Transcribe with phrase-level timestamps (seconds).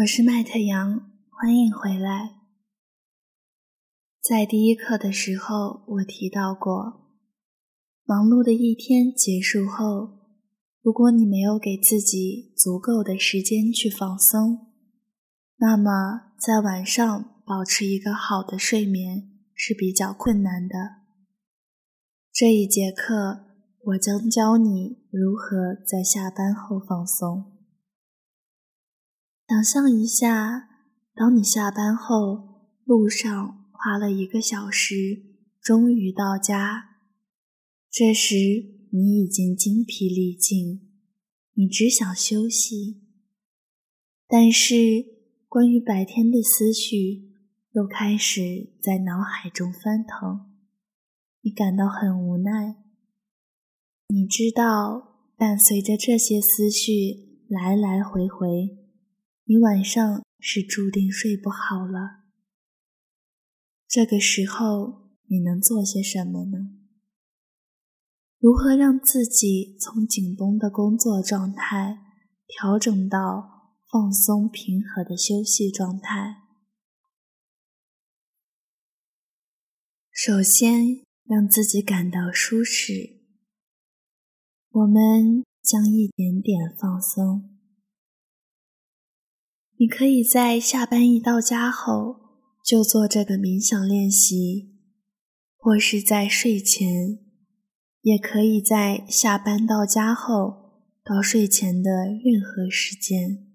[0.00, 2.34] 我是麦特杨，欢迎回来。
[4.20, 7.16] 在第一课的时候，我提到过，
[8.04, 10.18] 忙碌的一天结束后，
[10.82, 14.66] 如果你没有给自己足够的时间去放松，
[15.56, 20.74] 那么在晚上保持一个好的睡眠是比较困难的。
[22.30, 23.46] 这一节课，
[23.82, 27.55] 我将教你如何在下班后放松。
[29.48, 30.68] 想象一下，
[31.14, 35.22] 当你下班后，路上花了一个小时，
[35.60, 36.96] 终于到家。
[37.88, 38.34] 这时
[38.90, 40.80] 你已经精疲力尽，
[41.54, 43.04] 你只想休息。
[44.26, 44.74] 但是
[45.48, 47.30] 关于白天的思绪
[47.70, 50.50] 又开始在脑海中翻腾，
[51.42, 52.74] 你感到很无奈。
[54.08, 58.85] 你知道，伴随着这些思绪来来回回。
[59.48, 62.24] 你晚上是注定睡不好了。
[63.86, 66.58] 这个时候你能做些什么呢？
[68.38, 71.96] 如何让自己从紧绷的工作状态
[72.48, 76.42] 调整到放松平和的休息状态？
[80.10, 83.20] 首先，让自己感到舒适。
[84.70, 87.55] 我们将一点点放松。
[89.78, 92.16] 你可以在下班一到家后
[92.64, 94.74] 就做这个冥想练习，
[95.58, 97.18] 或是在睡前，
[98.00, 100.72] 也可以在下班到家后
[101.04, 103.46] 到睡前的任何时间。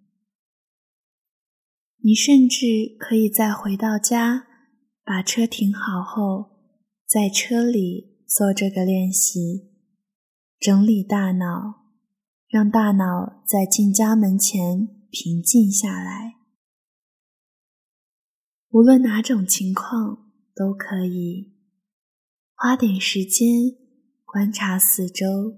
[2.04, 4.46] 你甚至可以在回到家，
[5.04, 6.52] 把车停好后，
[7.08, 9.72] 在车里做这个练习，
[10.60, 11.88] 整理大脑，
[12.48, 15.01] 让大脑在进家门前。
[15.12, 16.38] 平静下来，
[18.70, 21.52] 无论哪种情况都可以
[22.56, 23.76] 花点时间
[24.24, 25.58] 观察四周，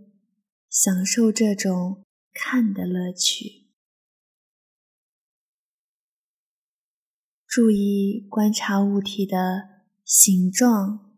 [0.69, 2.03] 享受这种
[2.33, 3.67] 看的乐趣。
[7.45, 11.15] 注意观察物体的形状、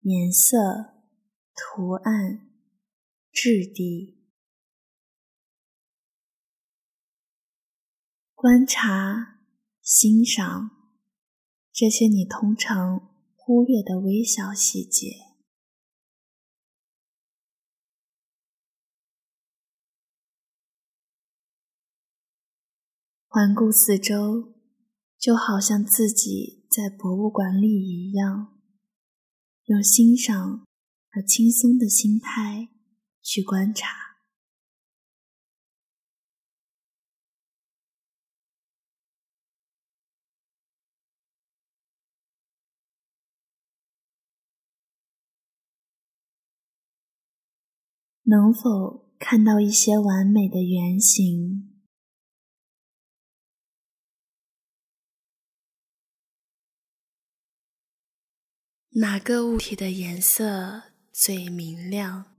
[0.00, 0.94] 颜色、
[1.54, 2.48] 图案、
[3.30, 4.15] 质地。
[8.46, 9.40] 观察、
[9.82, 10.70] 欣赏
[11.72, 15.08] 这些你通常忽略的微小细节，
[23.26, 24.54] 环顾四周，
[25.18, 28.60] 就好像自己在博物馆里一样，
[29.64, 30.64] 用欣赏
[31.10, 32.68] 和轻松的心态
[33.20, 34.05] 去观察。
[48.28, 51.72] 能否看到一些完美的原型？
[58.94, 62.34] 哪个物体的颜色最明亮？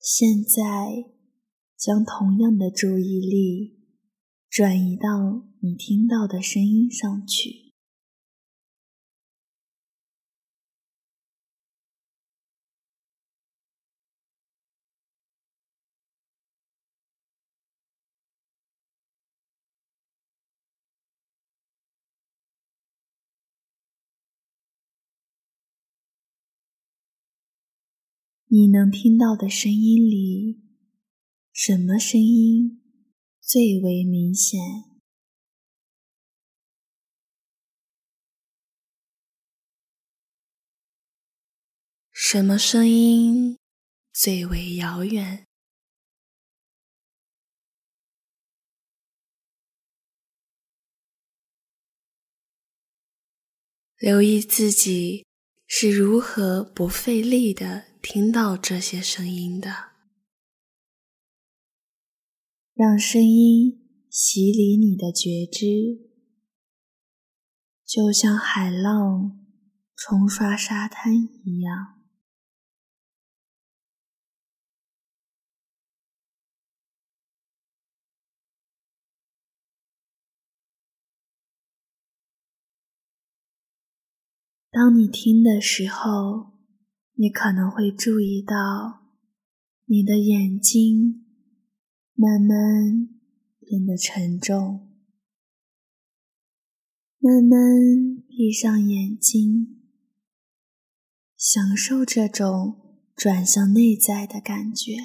[0.00, 1.12] 现在，
[1.76, 3.78] 将同样的注意力
[4.50, 7.71] 转移到你听到的声音上去。
[28.54, 30.60] 你能听到的声音里，
[31.54, 32.82] 什么声音
[33.40, 34.60] 最为明显？
[42.10, 43.58] 什么声音
[44.12, 45.46] 最为遥远？
[53.96, 55.24] 留意自己
[55.66, 57.91] 是如何不费力的。
[58.02, 59.92] 听到这些声音的，
[62.74, 66.10] 让声音洗礼你的觉知，
[67.86, 69.46] 就像海浪
[69.94, 71.14] 冲刷沙滩
[71.44, 72.00] 一样。
[84.72, 86.51] 当你听的时候。
[87.14, 89.02] 你可能会注意到，
[89.86, 91.24] 你的眼睛
[92.14, 93.08] 慢慢
[93.60, 94.88] 变得沉重。
[97.18, 97.58] 慢慢
[98.26, 99.80] 闭上眼睛，
[101.36, 104.96] 享受这种转向内在的感觉。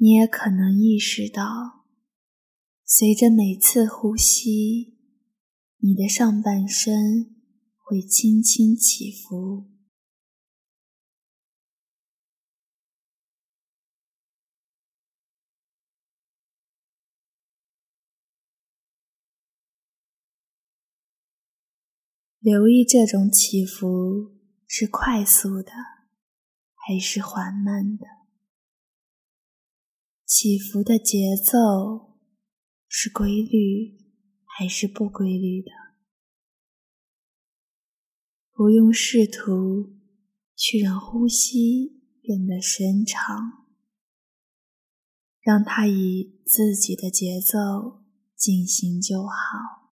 [0.00, 1.84] 你也可能意识到，
[2.84, 4.96] 随着每次呼吸，
[5.78, 7.34] 你的上半身
[7.76, 9.72] 会轻轻起伏。
[22.38, 25.72] 留意这种起伏是快速的，
[26.76, 28.17] 还是缓慢的。
[30.28, 32.18] 起伏的节奏
[32.86, 33.96] 是规律
[34.44, 35.70] 还是不规律的？
[38.52, 39.96] 不用试图
[40.54, 43.64] 去让呼吸变得深长，
[45.40, 48.04] 让它以自己的节奏
[48.36, 49.87] 进行就好。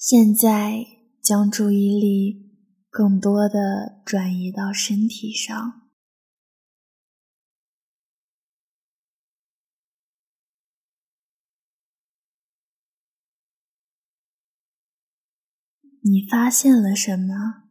[0.00, 0.86] 现在
[1.22, 2.56] 将注意力
[2.88, 5.90] 更多的转移到身体上，
[16.00, 17.64] 你发现了什么？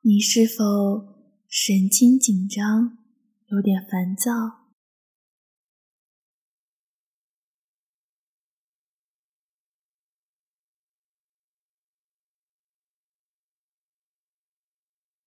[0.00, 3.03] 你是否神经紧张？
[3.54, 4.32] 有点烦躁，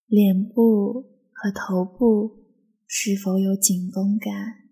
[0.06, 2.44] 脸部和头部
[2.86, 4.67] 是否有紧绷感？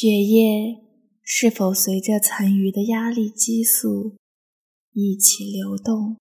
[0.00, 0.80] 血液
[1.24, 4.16] 是否随着残余的压力激素
[4.92, 6.16] 一起流动？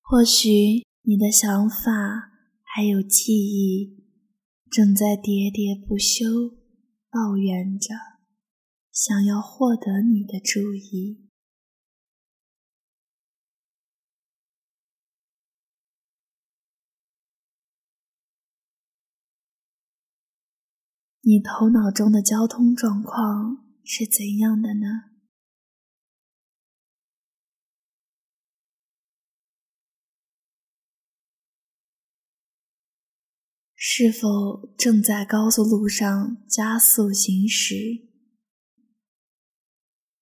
[0.00, 2.30] 或许你的想法
[2.62, 4.01] 还有记忆。
[4.72, 6.56] 正在喋喋不休
[7.10, 7.92] 抱怨着，
[8.90, 11.28] 想要获得你的注意。
[21.20, 25.11] 你头脑中的交通状况是怎样的呢？
[33.84, 37.74] 是否正在高速路上加速行驶，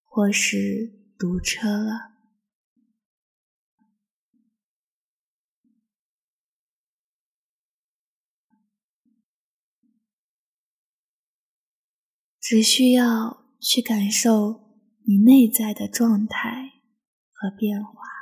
[0.02, 2.10] 或是堵车了？
[12.40, 16.80] 只需要去感受你内在的状态
[17.30, 18.19] 和变化。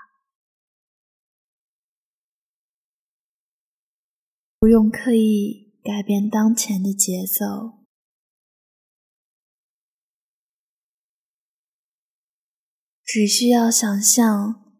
[4.60, 7.84] 不用刻意改变当前的节奏，
[13.04, 14.74] 只需要想象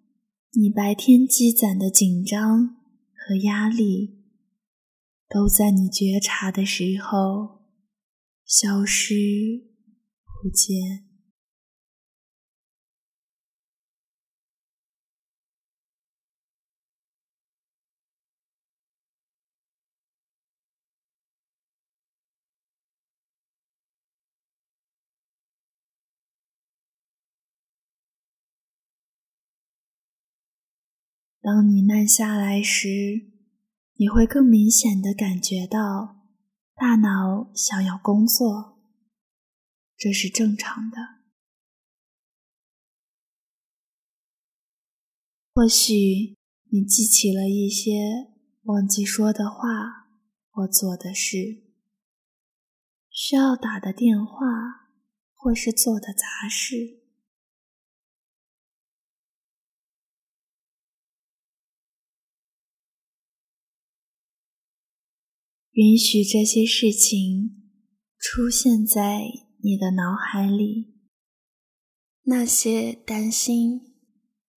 [0.50, 2.76] 你白天积攒的紧张
[3.14, 4.24] 和压力，
[5.28, 7.62] 都在你觉察的时候
[8.44, 9.14] 消失
[10.42, 11.07] 不见。
[31.48, 33.32] 当你慢下来时，
[33.94, 36.26] 你会更明显的感觉到
[36.74, 38.78] 大脑想要工作，
[39.96, 40.98] 这是正常的。
[45.54, 46.36] 或许
[46.70, 47.94] 你记起了一些
[48.64, 50.10] 忘记说的话
[50.50, 51.62] 或做的事，
[53.08, 54.36] 需要打的电话
[55.32, 56.97] 或是做的杂事。
[65.78, 67.70] 允许这些事情
[68.18, 69.22] 出现在
[69.62, 70.92] 你的脑海里，
[72.24, 73.94] 那些担心、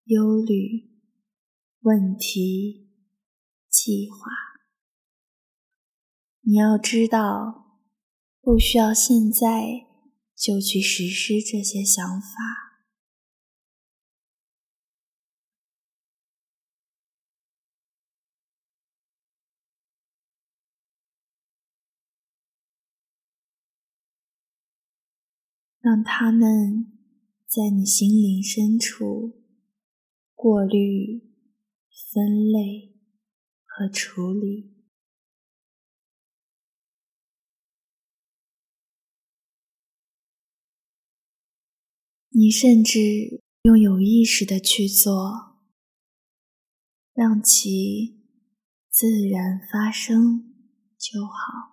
[0.05, 0.89] 忧虑、
[1.81, 2.89] 问题、
[3.69, 4.17] 计划，
[6.41, 7.77] 你要知道，
[8.41, 9.85] 不需要现在
[10.35, 12.70] 就去实施这些想法。
[25.81, 26.91] 让他们
[27.47, 29.41] 在你心灵深处
[30.35, 31.23] 过滤、
[32.13, 32.95] 分类
[33.65, 34.71] 和处理。
[42.29, 45.57] 你甚至用有意识的去做，
[47.13, 48.21] 让其
[48.89, 50.53] 自然发生
[50.97, 51.70] 就好。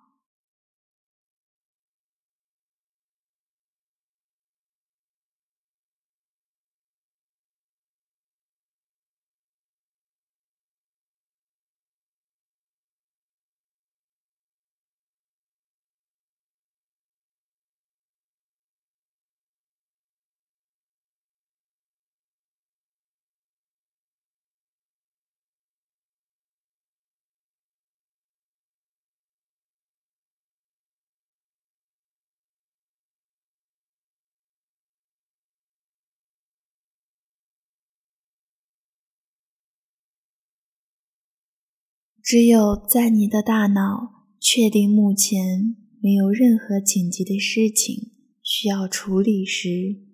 [42.29, 48.11] 只有在你的大脑确定目前没有任何紧急的事情
[48.43, 50.05] 需要处理时，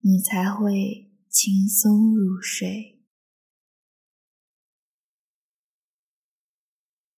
[0.00, 3.00] 你才会轻松入睡。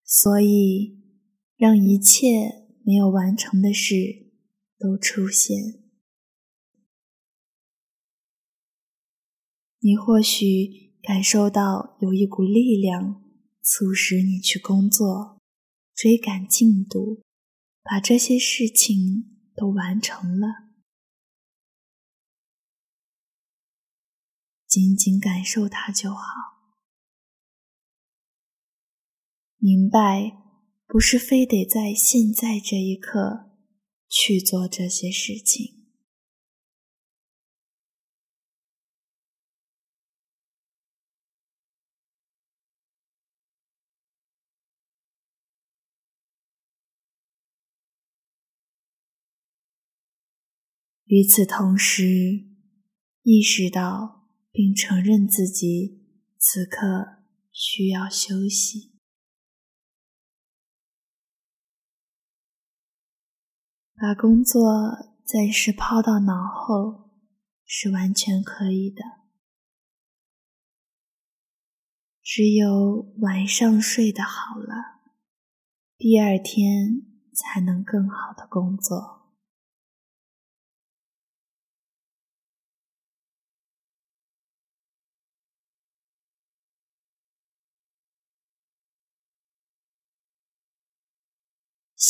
[0.05, 1.01] 所以，
[1.57, 3.95] 让一切没有完成的事
[4.79, 5.57] 都出现。
[9.79, 13.27] 你或许感受到有一股力量。
[13.71, 15.43] 促使你去工作，
[15.95, 17.23] 追赶进度，
[17.83, 20.47] 把这些事情都完成了。
[24.67, 26.23] 仅仅感受它就好。
[29.59, 30.33] 明白，
[30.87, 33.51] 不是非得在现在这一刻
[34.09, 35.78] 去做这些事情。
[51.09, 52.05] 与此同时，
[53.23, 58.93] 意识到并承认自己此刻需要休息，
[63.95, 64.63] 把工作
[65.25, 67.11] 暂时抛到脑后
[67.65, 69.03] 是完全可以的。
[72.23, 75.01] 只有晚上睡得好了，
[75.97, 79.28] 第二天才能更好的工作。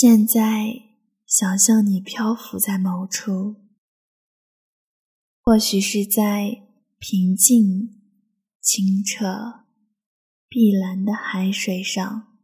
[0.00, 0.84] 现在，
[1.26, 3.56] 想象你漂浮在某处，
[5.42, 6.68] 或许是在
[7.00, 8.00] 平静、
[8.60, 9.64] 清澈、
[10.48, 12.38] 碧蓝的海水上，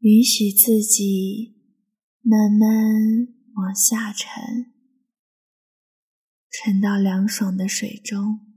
[0.00, 1.56] 允许自己
[2.20, 2.68] 慢慢
[3.54, 4.74] 往下沉。
[6.62, 8.54] 沉到凉爽的水中，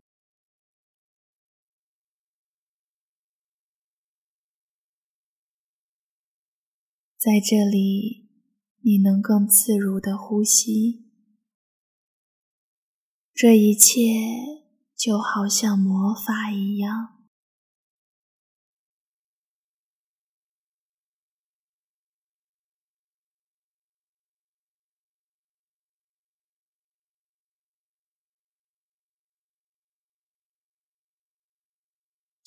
[7.18, 8.28] 在这里，
[8.82, 11.14] 你能更自如的呼吸。
[13.34, 14.02] 这一切
[14.98, 17.23] 就好像魔法一样。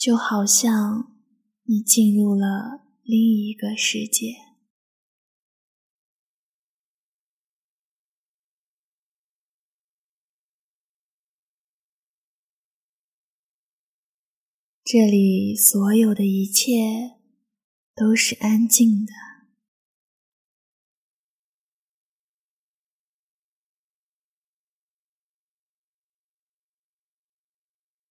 [0.06, 1.16] 就好像
[1.64, 4.36] 你进入了另一个世界。
[14.84, 17.18] 这里所有的一切
[17.92, 19.12] 都是安静的，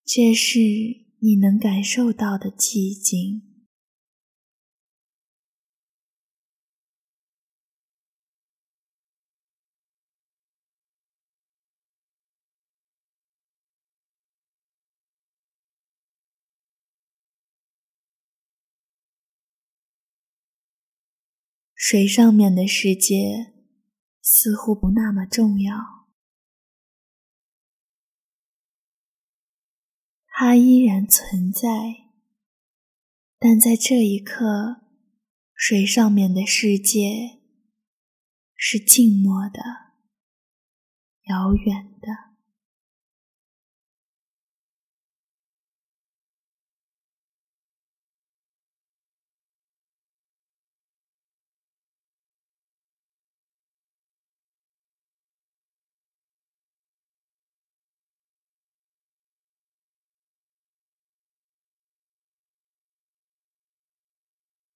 [0.04, 3.42] 这是你能感受到的寂静。
[21.74, 23.52] 水上面的世界
[24.22, 26.05] 似乎不那么重要，
[30.38, 31.70] 它依然存在，
[33.40, 34.82] 但在这一刻，
[35.54, 37.40] 水上面的世界
[38.54, 39.62] 是静默的、
[41.30, 42.35] 遥远的。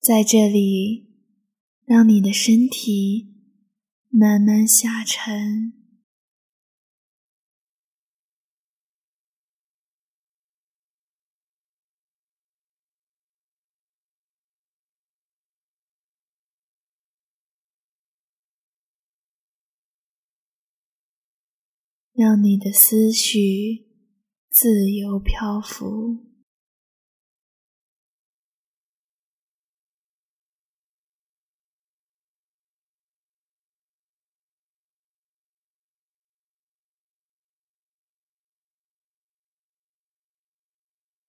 [0.10, 1.06] 在这里，
[1.86, 3.28] 让你的身体
[4.10, 5.72] 慢慢下沉，
[22.14, 23.86] 让你的思绪
[24.50, 26.29] 自由漂浮。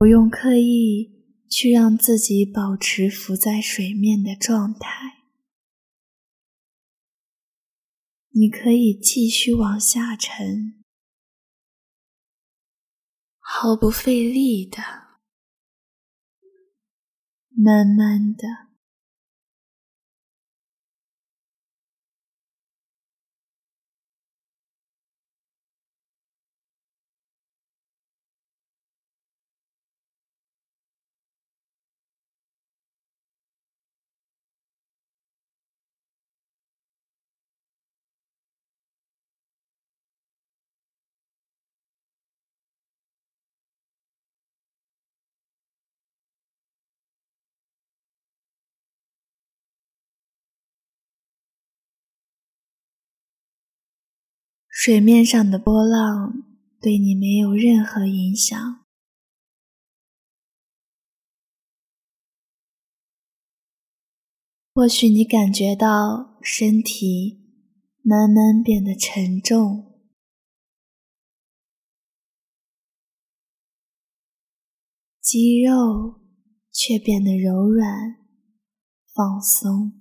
[0.00, 5.26] 不用刻意去让自己保持浮在水面的状态，
[8.30, 10.82] 你可以继续往下沉，
[13.40, 14.78] 毫不费力的，
[17.50, 18.69] 慢慢的。
[54.82, 56.42] 水面上的波浪
[56.80, 58.86] 对你没有任何影响。
[64.72, 67.42] 或许你感觉到身体
[68.00, 70.00] 慢慢变得沉重，
[75.20, 76.22] 肌肉
[76.72, 78.16] 却变得柔软、
[79.14, 79.99] 放松。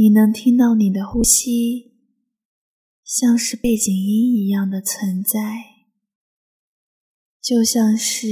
[0.00, 1.90] 你能听到你的呼吸，
[3.02, 5.40] 像是背景音一样的存在，
[7.42, 8.28] 就像是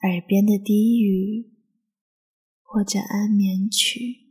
[0.00, 1.52] 耳边的低语
[2.62, 4.21] 或者安眠曲。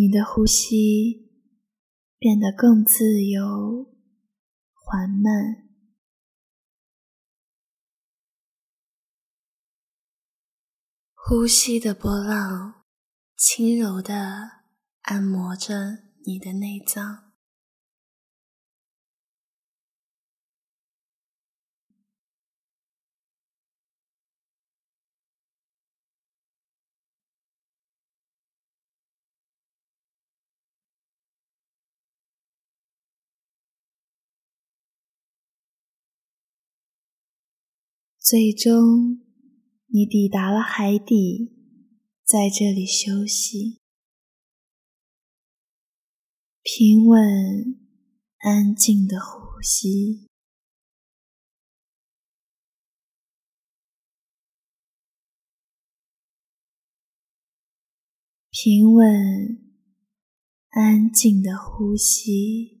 [0.00, 1.28] 你的呼吸
[2.18, 3.92] 变得更自由、
[4.72, 5.68] 缓慢，
[11.14, 12.86] 呼吸的波浪
[13.36, 14.62] 轻柔地
[15.02, 17.29] 按摩着你的内脏。
[38.30, 39.26] 最终，
[39.86, 41.50] 你抵达了海底，
[42.24, 43.80] 在这里休息，
[46.62, 47.20] 平稳、
[48.38, 50.28] 安静的呼吸。
[58.52, 59.74] 平稳、
[60.68, 62.79] 安静的呼吸，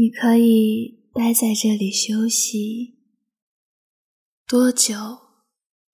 [0.00, 2.94] 你可以待在这里休息，
[4.48, 4.94] 多久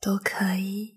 [0.00, 0.95] 都可以。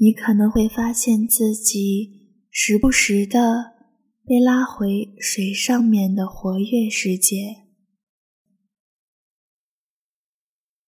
[0.00, 3.74] 你可能会发现自己时不时的
[4.24, 7.66] 被拉回水上面的活跃世界，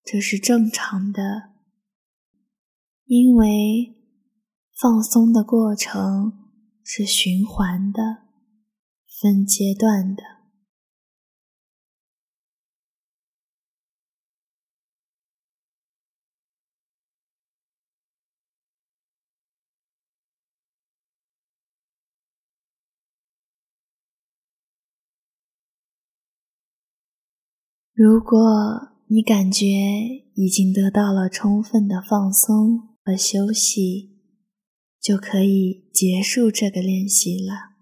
[0.03, 1.51] 这是正常的，
[3.05, 3.95] 因为
[4.79, 6.31] 放松的过程
[6.83, 8.23] 是循环的、
[9.21, 10.40] 分阶段的。
[28.03, 28.39] 如果
[29.09, 29.63] 你感觉
[30.33, 34.17] 已经得到了充分的放松和休息，
[34.99, 37.75] 就可以结束这个练习了。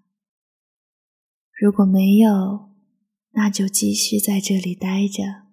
[1.57, 2.67] 如果没有，
[3.31, 5.47] 那就继续在这里待着，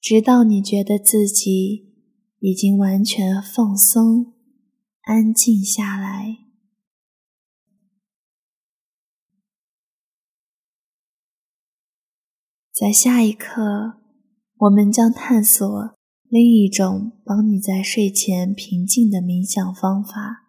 [0.00, 1.94] 直到你觉得自己
[2.40, 4.34] 已经完全放松、
[5.02, 6.47] 安静下来。
[12.78, 13.98] 在下一刻，
[14.58, 15.66] 我们将探索
[16.28, 20.44] 另一种帮你在睡前平静的冥想方法。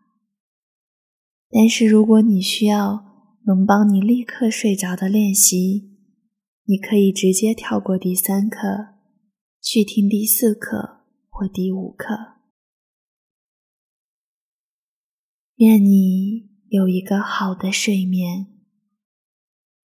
[1.50, 3.04] 但是，如果你需要
[3.48, 5.89] 能帮你立刻睡着的练习，
[6.65, 8.60] 你可以直接跳过第三课，
[9.60, 12.13] 去听第四课或第五课。
[15.56, 18.59] 愿你有一个好的睡眠。